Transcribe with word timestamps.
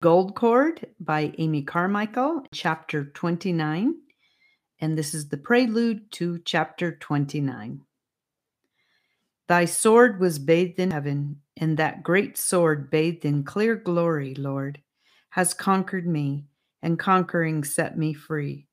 Gold 0.00 0.36
Cord 0.36 0.86
by 1.00 1.34
Amy 1.38 1.62
Carmichael, 1.62 2.44
chapter 2.54 3.06
29. 3.06 3.96
And 4.80 4.96
this 4.96 5.12
is 5.12 5.28
the 5.28 5.36
prelude 5.36 6.12
to 6.12 6.38
chapter 6.44 6.94
29. 6.94 7.80
Thy 9.48 9.64
sword 9.64 10.20
was 10.20 10.38
bathed 10.38 10.78
in 10.78 10.92
heaven, 10.92 11.40
and 11.56 11.76
that 11.76 12.04
great 12.04 12.38
sword 12.38 12.92
bathed 12.92 13.24
in 13.24 13.42
clear 13.42 13.74
glory, 13.74 14.36
Lord, 14.36 14.80
has 15.30 15.52
conquered 15.52 16.06
me, 16.06 16.44
and 16.80 16.96
conquering 16.96 17.64
set 17.64 17.98
me 17.98 18.14
free. 18.14 18.68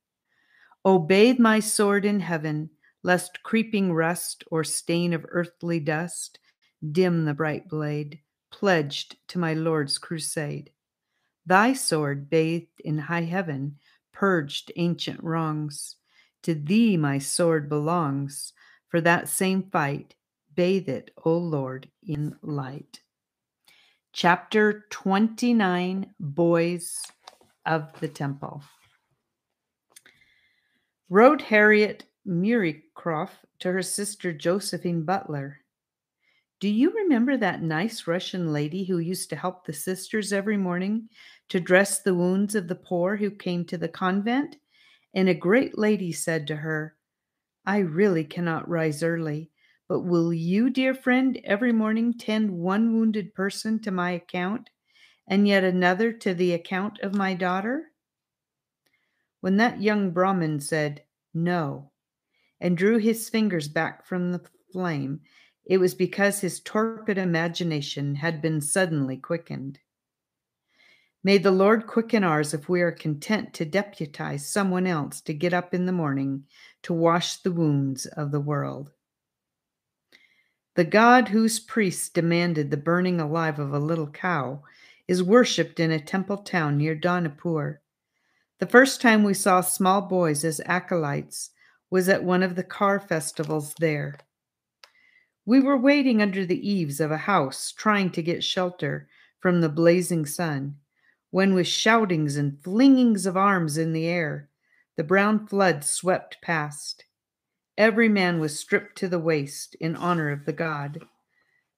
O 0.84 1.00
bathe 1.00 1.40
my 1.40 1.60
sword 1.60 2.06
in 2.06 2.20
heaven, 2.20 2.70
lest 3.02 3.42
creeping 3.42 3.92
rust 3.92 4.44
or 4.52 4.64
stain 4.64 5.12
of 5.12 5.26
earthly 5.30 5.80
dust 5.80 6.38
dim 6.92 7.26
the 7.26 7.34
bright 7.34 7.68
blade, 7.68 8.20
pledged 8.52 9.18
to 9.30 9.40
my 9.40 9.56
Lord's 9.56 9.98
crusade. 9.98 10.70
Thy 11.46 11.74
sword, 11.74 12.30
bathed 12.30 12.80
in 12.84 12.98
high 12.98 13.24
heaven, 13.24 13.78
purged 14.12 14.72
ancient 14.76 15.24
wrongs. 15.24 15.98
To 16.44 16.56
thee 16.56 16.98
my 16.98 17.20
sword 17.20 17.70
belongs. 17.70 18.54
For 18.90 19.02
that 19.02 19.30
same 19.30 19.64
fight, 19.64 20.16
bathe 20.56 20.90
it, 20.90 21.12
O 21.24 21.38
Lord, 21.38 21.90
in 22.02 22.36
light. 22.42 23.02
Chapter 24.14 24.86
29 24.92 26.14
Boys 26.20 27.02
of 27.66 27.92
the 28.00 28.08
Temple. 28.08 28.64
Wrote 31.10 31.42
Harriet 31.42 32.06
Meuricoffre 32.26 33.38
to 33.60 33.72
her 33.72 33.82
sister 33.84 34.34
Josephine 34.34 35.04
Butler. 35.04 35.60
Do 36.66 36.72
you 36.72 36.90
remember 36.90 37.38
that 37.38 37.62
nice 37.62 38.08
Russian 38.08 38.52
lady 38.52 38.86
who 38.86 38.98
used 38.98 39.30
to 39.30 39.36
help 39.36 39.68
the 39.68 39.72
sisters 39.72 40.34
every 40.34 40.58
morning 40.58 41.10
to 41.50 41.60
dress 41.60 42.00
the 42.00 42.16
wounds 42.16 42.56
of 42.56 42.68
the 42.68 42.74
poor 42.74 43.18
who 43.18 43.30
came 43.30 43.66
to 43.66 43.78
the 43.78 43.88
convent? 43.88 44.56
And 45.14 45.30
a 45.30 45.36
great 45.36 45.78
lady 45.78 46.12
said 46.12 46.48
to 46.48 46.56
her, 46.56 46.96
I 47.68 47.78
really 47.78 48.24
cannot 48.24 48.68
rise 48.68 49.04
early, 49.04 49.52
but 49.88 50.00
will 50.00 50.34
you, 50.34 50.72
dear 50.72 50.96
friend, 50.96 51.40
every 51.44 51.72
morning 51.72 52.16
tend 52.18 52.50
one 52.50 52.96
wounded 52.96 53.36
person 53.36 53.80
to 53.84 53.92
my 53.92 54.10
account, 54.10 54.72
and 55.28 55.48
yet 55.48 55.64
another 55.64 56.12
to 56.14 56.34
the 56.34 56.54
account 56.54 56.98
of 57.02 57.14
my 57.14 57.36
daughter? 57.36 57.92
When 59.40 59.58
that 59.58 59.84
young 59.84 60.10
Brahmin 60.10 60.62
said, 60.62 61.04
No, 61.32 61.92
and 62.60 62.76
drew 62.76 62.98
his 62.98 63.30
fingers 63.30 63.68
back 63.68 64.08
from 64.08 64.32
the 64.32 64.42
flame, 64.74 65.22
it 65.66 65.78
was 65.78 65.96
because 65.96 66.40
his 66.40 66.60
torpid 66.60 67.18
imagination 67.18 68.16
had 68.16 68.42
been 68.42 68.62
suddenly 68.62 69.18
quickened. 69.18 69.80
May 71.24 71.40
the 71.40 71.52
Lord 71.52 71.88
quicken 71.88 72.24
ours 72.24 72.54
if 72.54 72.70
we 72.70 72.82
are 72.82 72.92
content 72.92 73.54
to 73.56 73.66
deputize 73.66 74.48
someone 74.48 74.86
else 74.86 75.22
to 75.22 75.34
get 75.34 75.54
up 75.54 75.74
in 75.74 75.88
the 75.88 75.92
morning 75.92 76.44
to 76.84 76.94
wash 76.94 77.38
the 77.38 77.52
wounds 77.52 78.06
of 78.06 78.32
the 78.32 78.40
world. 78.40 78.92
The 80.76 80.84
God 80.84 81.30
whose 81.30 81.60
priests 81.60 82.10
demanded 82.10 82.70
the 82.70 82.78
burning 82.78 83.20
alive 83.20 83.58
of 83.58 83.74
a 83.74 83.80
little 83.80 84.10
cow 84.10 84.62
is 85.08 85.24
worshipped 85.24 85.80
in 85.80 85.90
a 85.90 86.00
temple 86.00 86.38
town 86.38 86.78
near 86.78 86.96
Dohnavur. 86.96 87.78
The 88.60 88.68
first 88.68 89.02
time 89.02 89.24
we 89.24 89.34
saw 89.34 89.62
small 89.62 90.02
boys 90.02 90.44
as 90.44 90.62
acolytes 90.66 91.50
was 91.90 92.08
at 92.08 92.24
one 92.24 92.44
of 92.44 92.56
the 92.56 92.64
car 92.64 93.00
festivals 93.00 93.74
there. 93.80 94.18
We 95.46 95.60
were 95.60 95.78
waiting 95.78 96.22
under 96.22 96.46
the 96.46 96.68
eaves 96.68 97.00
of 97.00 97.12
a 97.12 97.18
house, 97.18 97.72
trying 97.72 98.10
to 98.12 98.24
get 98.24 98.44
shelter 98.44 99.08
from 99.40 99.62
the 99.62 99.70
blazing 99.70 100.26
sun, 100.26 100.78
when, 101.30 101.54
with 101.54 101.68
shoutings 101.68 102.36
and 102.36 102.60
flingings 102.64 103.26
of 103.26 103.38
arms 103.38 103.78
in 103.78 103.94
the 103.94 104.08
air, 104.08 104.50
the 104.96 105.04
brown 105.04 105.46
flood 105.46 105.84
swept 105.84 106.42
past. 106.42 107.06
Every 107.78 108.10
man 108.10 108.40
was 108.40 108.60
stripped 108.60 108.98
to 109.00 109.08
the 109.08 109.20
waist 109.20 109.76
in 109.76 109.96
honor 109.96 110.32
of 110.32 110.46
the 110.46 110.54
god. 110.54 111.04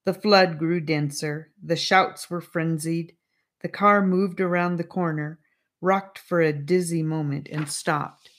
The 0.06 0.14
flood 0.14 0.60
grew 0.60 0.80
denser, 0.80 1.52
the 1.62 1.76
shouts 1.76 2.30
were 2.30 2.40
frenzied, 2.40 3.16
the 3.62 3.68
car 3.68 4.02
moved 4.06 4.40
around 4.40 4.78
the 4.78 4.84
corner, 4.84 5.40
rocked 5.82 6.20
for 6.20 6.40
a 6.40 6.54
dizzy 6.54 7.04
moment, 7.04 7.50
and 7.52 7.68
stopped. 7.68 8.30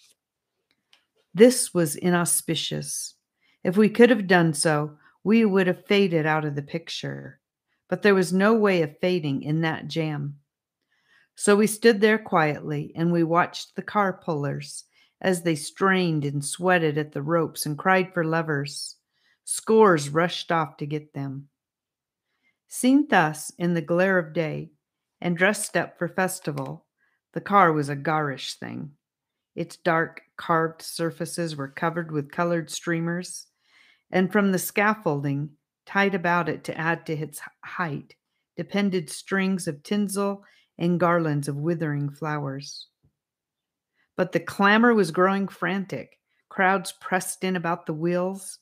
This 1.34 1.74
was 1.74 1.96
inauspicious. 1.96 3.14
If 3.62 3.76
we 3.76 3.90
could 3.90 4.08
have 4.08 4.26
done 4.26 4.54
so, 4.54 4.96
we 5.28 5.44
would 5.44 5.66
have 5.66 5.84
faded 5.84 6.24
out 6.24 6.46
of 6.46 6.54
the 6.54 6.62
picture. 6.62 7.38
But 7.90 8.00
there 8.00 8.14
was 8.14 8.32
no 8.32 8.54
way 8.54 8.80
of 8.80 8.98
fading 8.98 9.42
in 9.42 9.60
that 9.60 9.86
jam. 9.86 10.36
So 11.34 11.54
we 11.54 11.66
stood 11.66 12.00
there 12.00 12.16
quietly 12.16 12.94
and 12.96 13.12
we 13.12 13.22
watched 13.24 13.76
the 13.76 13.82
car 13.82 14.14
pullers 14.14 14.84
as 15.20 15.42
they 15.42 15.54
strained 15.54 16.24
and 16.24 16.42
sweated 16.42 16.96
at 16.96 17.12
the 17.12 17.20
ropes 17.20 17.66
and 17.66 17.76
cried 17.76 18.14
for 18.14 18.24
levers. 18.24 18.96
Scores 19.44 20.08
rushed 20.08 20.50
off 20.50 20.78
to 20.78 20.86
get 20.86 21.12
them. 21.12 21.48
Seen 22.66 23.06
thus 23.06 23.52
in 23.58 23.74
the 23.74 23.82
glare 23.82 24.16
of 24.16 24.32
day 24.32 24.70
and 25.20 25.36
dressed 25.36 25.76
up 25.76 25.98
for 25.98 26.08
festival, 26.08 26.86
the 27.34 27.42
car 27.42 27.70
was 27.70 27.90
a 27.90 27.96
garish 27.96 28.54
thing. 28.54 28.92
Its 29.54 29.76
dark, 29.76 30.22
carved 30.38 30.80
surfaces 30.80 31.54
were 31.54 31.68
covered 31.68 32.10
with 32.10 32.32
colored 32.32 32.70
streamers, 32.70 33.47
and 34.10 34.32
from 34.32 34.52
the 34.52 34.58
scaffolding 34.58 35.50
tied 35.86 36.14
about 36.14 36.48
it 36.48 36.64
to 36.64 36.78
add 36.78 37.06
to 37.06 37.12
its 37.12 37.40
height 37.64 38.14
depended 38.58 39.08
strings 39.08 39.68
of 39.68 39.82
tinsel 39.84 40.44
and 40.78 40.98
garlands 40.98 41.46
of 41.46 41.56
withering 41.56 42.10
flowers. 42.10 42.88
But 44.16 44.32
the 44.32 44.40
clamor 44.40 44.92
was 44.94 45.12
growing 45.12 45.46
frantic. 45.46 46.18
Crowds 46.48 46.92
pressed 47.00 47.44
in 47.44 47.54
about 47.54 47.86
the 47.86 47.92
wheels, 47.92 48.58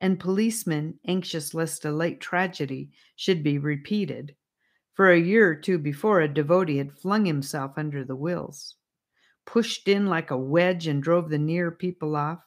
and 0.00 0.20
policemen, 0.20 1.00
anxious 1.06 1.52
lest 1.52 1.84
a 1.84 1.90
late 1.90 2.20
tragedy 2.20 2.92
should 3.16 3.42
be 3.42 3.58
repeated. 3.58 4.36
For 4.94 5.10
a 5.10 5.18
year 5.18 5.50
or 5.50 5.56
two 5.56 5.78
before, 5.78 6.20
a 6.20 6.28
devotee 6.32 6.78
had 6.78 6.92
flung 6.92 7.24
himself 7.24 7.72
under 7.76 8.04
the 8.04 8.14
wheels, 8.14 8.76
pushed 9.46 9.88
in 9.88 10.06
like 10.06 10.30
a 10.30 10.38
wedge, 10.38 10.86
and 10.86 11.02
drove 11.02 11.28
the 11.28 11.38
near 11.38 11.72
people 11.72 12.14
off. 12.14 12.38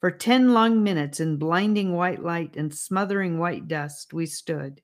For 0.00 0.12
ten 0.12 0.52
long 0.52 0.84
minutes, 0.84 1.18
in 1.18 1.38
blinding 1.38 1.92
white 1.92 2.22
light 2.22 2.56
and 2.56 2.72
smothering 2.72 3.38
white 3.38 3.66
dust, 3.66 4.14
we 4.14 4.26
stood, 4.26 4.80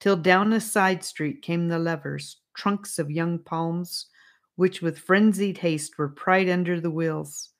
till 0.00 0.16
down 0.16 0.52
a 0.52 0.60
side 0.60 1.02
street 1.02 1.40
came 1.40 1.68
the 1.68 1.78
levers, 1.78 2.36
trunks 2.54 2.98
of 2.98 3.10
young 3.10 3.38
palms, 3.38 4.06
which 4.56 4.82
with 4.82 4.98
frenzied 4.98 5.58
haste 5.58 5.96
were 5.96 6.08
pried 6.08 6.48
under 6.48 6.78
the 6.78 6.90
wheels, 6.90 7.50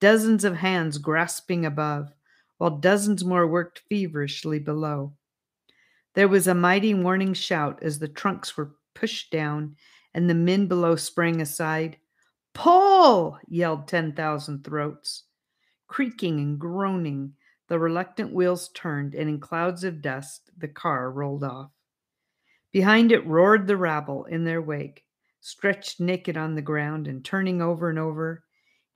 dozens 0.00 0.44
of 0.44 0.56
hands 0.56 0.96
grasping 0.96 1.66
above, 1.66 2.14
while 2.56 2.78
dozens 2.78 3.22
more 3.22 3.46
worked 3.46 3.82
feverishly 3.90 4.58
below. 4.58 5.12
There 6.14 6.28
was 6.28 6.46
a 6.46 6.54
mighty 6.54 6.94
warning 6.94 7.34
shout 7.34 7.82
as 7.82 7.98
the 7.98 8.08
trunks 8.08 8.56
were 8.56 8.76
pushed 8.94 9.30
down 9.30 9.76
and 10.14 10.30
the 10.30 10.34
men 10.34 10.68
below 10.68 10.96
sprang 10.96 11.40
aside. 11.42 11.98
Pull! 12.54 13.38
yelled 13.46 13.88
10,000 13.88 14.64
throats. 14.64 15.24
Creaking 15.86 16.40
and 16.40 16.58
groaning, 16.58 17.34
the 17.68 17.78
reluctant 17.78 18.32
wheels 18.32 18.68
turned, 18.70 19.14
and 19.14 19.28
in 19.28 19.40
clouds 19.40 19.84
of 19.84 20.02
dust, 20.02 20.50
the 20.56 20.68
car 20.68 21.10
rolled 21.10 21.44
off. 21.44 21.70
Behind 22.72 23.12
it 23.12 23.26
roared 23.26 23.66
the 23.66 23.76
rabble 23.76 24.24
in 24.24 24.44
their 24.44 24.60
wake, 24.60 25.04
stretched 25.40 26.00
naked 26.00 26.36
on 26.36 26.54
the 26.54 26.62
ground 26.62 27.06
and 27.06 27.24
turning 27.24 27.62
over 27.62 27.88
and 27.88 27.98
over, 27.98 28.44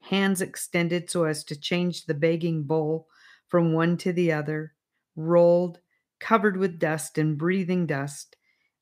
hands 0.01 0.41
extended 0.41 1.09
so 1.09 1.23
as 1.23 1.43
to 1.45 1.59
change 1.59 2.05
the 2.05 2.13
begging 2.13 2.63
bowl 2.63 3.07
from 3.47 3.73
one 3.73 3.97
to 3.97 4.13
the 4.13 4.31
other, 4.31 4.73
rolled, 5.15 5.79
covered 6.19 6.57
with 6.57 6.79
dust 6.79 7.17
and 7.17 7.37
breathing 7.37 7.85
dust, 7.87 8.35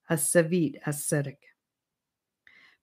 a 0.10 0.16
Saivite 0.16 0.78
ascetic. 0.86 1.40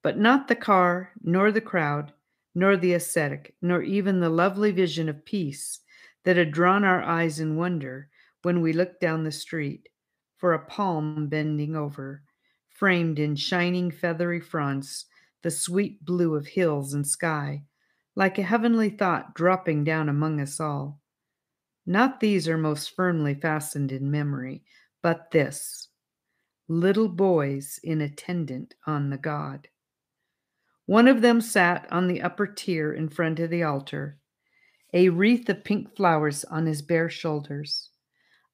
But 0.02 0.18
not 0.18 0.48
the 0.48 0.56
car, 0.56 1.12
nor 1.22 1.50
the 1.52 1.60
crowd, 1.60 2.12
nor 2.54 2.76
the 2.76 2.94
ascetic, 2.94 3.54
nor 3.60 3.82
even 3.82 4.20
the 4.20 4.28
lovely 4.28 4.70
vision 4.70 5.08
of 5.08 5.24
peace 5.24 5.80
that 6.24 6.36
had 6.36 6.52
drawn 6.52 6.84
our 6.84 7.02
eyes 7.02 7.40
in 7.40 7.56
wonder 7.56 8.08
when 8.42 8.60
we 8.60 8.72
looked 8.72 9.00
down 9.00 9.24
the 9.24 9.32
street 9.32 9.88
for 10.36 10.52
a 10.52 10.66
palm 10.66 11.26
bending 11.28 11.74
over, 11.74 12.22
framed 12.68 13.18
in 13.18 13.36
shining 13.36 13.90
feathery 13.90 14.40
fronds 14.40 15.06
the 15.42 15.50
sweet 15.50 16.04
blue 16.04 16.34
of 16.34 16.46
hills 16.46 16.94
and 16.94 17.06
sky, 17.06 17.62
like 18.14 18.38
a 18.38 18.42
heavenly 18.42 18.90
thought 18.90 19.34
dropping 19.34 19.84
down 19.84 20.08
among 20.08 20.40
us 20.40 20.60
all. 20.60 21.00
Not 21.86 22.20
these 22.20 22.48
are 22.48 22.56
most 22.56 22.94
firmly 22.94 23.34
fastened 23.34 23.92
in 23.92 24.10
memory, 24.10 24.64
but 25.02 25.30
this 25.30 25.88
little 26.66 27.08
boys 27.08 27.78
in 27.82 28.00
attendant 28.00 28.74
on 28.86 29.10
the 29.10 29.18
God. 29.18 29.68
One 30.86 31.08
of 31.08 31.22
them 31.22 31.40
sat 31.40 31.86
on 31.90 32.08
the 32.08 32.20
upper 32.20 32.46
tier 32.46 32.92
in 32.92 33.08
front 33.08 33.40
of 33.40 33.50
the 33.50 33.62
altar, 33.62 34.18
a 34.92 35.08
wreath 35.08 35.48
of 35.48 35.64
pink 35.64 35.96
flowers 35.96 36.44
on 36.44 36.66
his 36.66 36.82
bare 36.82 37.08
shoulders. 37.08 37.90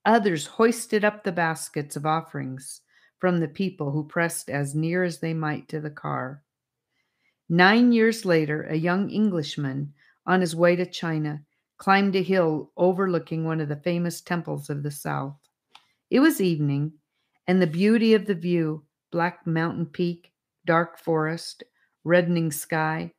Others 0.05 0.47
hoisted 0.47 1.05
up 1.05 1.25
the 1.25 1.33
baskets 1.33 1.97
of 1.97 2.07
offerings 2.07 2.83
from 3.19 3.39
the 3.39 3.49
people 3.49 3.91
who 3.91 4.05
pressed 4.07 4.49
as 4.49 4.75
near 4.75 5.03
as 5.03 5.19
they 5.19 5.35
might 5.35 5.69
to 5.69 5.81
the 5.81 5.91
car. 5.91 6.43
Nine 7.49 7.93
years 7.93 8.25
later, 8.25 8.63
a 8.63 8.77
young 8.77 9.11
Englishman 9.11 9.93
on 10.25 10.41
his 10.41 10.55
way 10.55 10.77
to 10.77 10.87
China 10.87 11.43
climbed 11.79 12.15
a 12.15 12.23
hill 12.23 12.71
overlooking 12.77 13.45
one 13.45 13.61
of 13.61 13.69
the 13.69 13.77
famous 13.77 14.21
temples 14.21 14.71
of 14.71 14.83
the 14.85 14.91
South. 14.91 15.37
It 16.11 16.21
was 16.21 16.41
evening, 16.41 16.93
and 17.49 17.61
the 17.61 17.67
beauty 17.67 18.15
of 18.15 18.27
the 18.27 18.35
view 18.35 18.85
black 19.11 19.47
mountain 19.47 19.87
peak, 19.87 20.33
dark 20.65 20.99
forest, 20.99 21.65
reddening 22.05 22.51
sky, 22.51 23.13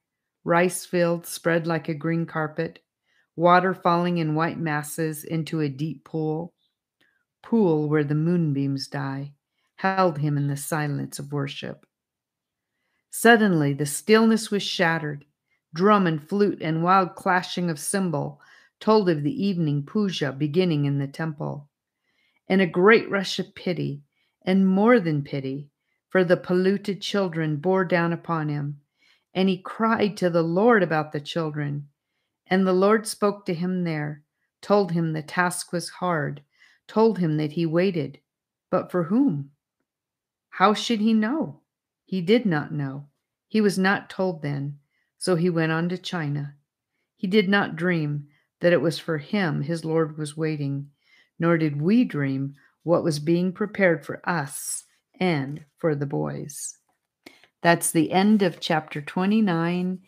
rice 0.43 0.85
fields 0.85 1.29
spread 1.29 1.67
like 1.67 1.89
a 1.89 1.93
green 1.93 2.25
carpet, 2.25 2.79
water 3.35 3.73
falling 3.73 4.17
in 4.17 4.35
white 4.35 4.59
masses 4.59 5.23
into 5.23 5.61
a 5.61 5.69
deep 5.69 6.03
pool, 6.03 6.53
pool 7.41 7.89
where 7.89 8.03
the 8.03 8.15
moonbeams 8.15 8.87
die, 8.87 9.33
held 9.75 10.17
him 10.19 10.37
in 10.37 10.47
the 10.47 10.57
silence 10.57 11.17
of 11.19 11.31
worship. 11.31 11.85
Suddenly, 13.09 13.73
the 13.73 13.85
stillness 13.85 14.51
was 14.51 14.63
shattered. 14.63 15.25
Drum 15.73 16.05
and 16.05 16.21
flute 16.21 16.61
and 16.61 16.83
wild 16.83 17.15
clashing 17.15 17.69
of 17.69 17.79
cymbal 17.79 18.41
told 18.79 19.09
of 19.09 19.23
the 19.23 19.43
evening 19.43 19.83
puja 19.83 20.31
beginning 20.31 20.85
in 20.85 20.99
the 20.99 21.07
temple. 21.07 21.69
And 22.47 22.61
a 22.61 22.67
great 22.67 23.09
rush 23.09 23.39
of 23.39 23.55
pity, 23.55 24.03
and 24.45 24.67
more 24.67 24.99
than 24.99 25.23
pity, 25.23 25.70
for 26.11 26.25
the 26.25 26.35
polluted 26.35 27.01
children 27.01 27.55
bore 27.55 27.85
down 27.85 28.11
upon 28.11 28.49
him. 28.49 28.81
And 29.33 29.47
he 29.47 29.57
cried 29.57 30.17
to 30.17 30.29
the 30.29 30.43
Lord 30.43 30.83
about 30.83 31.13
the 31.13 31.21
children. 31.21 31.87
And 32.45 32.67
the 32.67 32.73
Lord 32.73 33.07
spoke 33.07 33.45
to 33.45 33.53
him 33.53 33.85
there, 33.85 34.21
told 34.61 34.91
him 34.91 35.13
the 35.13 35.21
task 35.21 35.71
was 35.71 35.89
hard, 35.89 36.41
told 36.85 37.19
him 37.19 37.37
that 37.37 37.53
he 37.53 37.65
waited. 37.65 38.19
But 38.69 38.91
for 38.91 39.03
whom? 39.03 39.51
How 40.49 40.73
should 40.73 40.99
he 40.99 41.13
know? 41.13 41.61
He 42.03 42.19
did 42.19 42.45
not 42.45 42.73
know. 42.73 43.07
He 43.47 43.61
was 43.61 43.79
not 43.79 44.09
told 44.09 44.41
then, 44.41 44.79
so 45.17 45.35
he 45.35 45.49
went 45.49 45.71
on 45.71 45.87
to 45.89 45.97
China. 45.97 46.55
He 47.15 47.27
did 47.27 47.47
not 47.47 47.77
dream 47.77 48.27
that 48.59 48.73
it 48.73 48.81
was 48.81 48.99
for 48.99 49.17
him 49.17 49.61
his 49.61 49.85
Lord 49.85 50.17
was 50.17 50.35
waiting, 50.35 50.89
nor 51.39 51.57
did 51.57 51.81
we 51.81 52.03
dream 52.03 52.55
what 52.83 53.03
was 53.03 53.19
being 53.19 53.53
prepared 53.53 54.05
for 54.05 54.21
us 54.27 54.83
and 55.21 55.63
for 55.77 55.95
the 55.95 56.07
boys. 56.07 56.75
That's 57.61 57.91
the 57.91 58.11
end 58.11 58.41
of 58.41 58.59
chapter 58.59 59.01
29 59.01 59.99